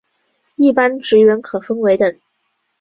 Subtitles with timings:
[0.55, 2.19] 一般职员可分为等。